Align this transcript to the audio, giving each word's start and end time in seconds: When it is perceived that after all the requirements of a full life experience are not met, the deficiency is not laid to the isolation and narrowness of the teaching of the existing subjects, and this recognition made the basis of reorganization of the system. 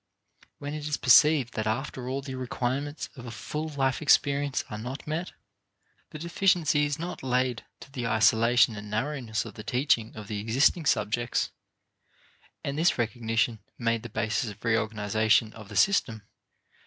When 0.57 0.73
it 0.73 0.87
is 0.87 0.97
perceived 0.97 1.53
that 1.53 1.67
after 1.67 2.09
all 2.09 2.23
the 2.23 2.33
requirements 2.33 3.09
of 3.15 3.27
a 3.27 3.29
full 3.29 3.67
life 3.69 4.01
experience 4.01 4.63
are 4.67 4.79
not 4.79 5.05
met, 5.05 5.33
the 6.09 6.17
deficiency 6.17 6.85
is 6.87 6.97
not 6.97 7.21
laid 7.21 7.65
to 7.81 7.91
the 7.91 8.07
isolation 8.07 8.75
and 8.75 8.89
narrowness 8.89 9.45
of 9.45 9.53
the 9.53 9.63
teaching 9.63 10.15
of 10.15 10.27
the 10.27 10.39
existing 10.39 10.87
subjects, 10.87 11.51
and 12.63 12.79
this 12.79 12.97
recognition 12.97 13.59
made 13.77 14.01
the 14.01 14.09
basis 14.09 14.49
of 14.49 14.65
reorganization 14.65 15.53
of 15.53 15.69
the 15.69 15.75
system. 15.75 16.23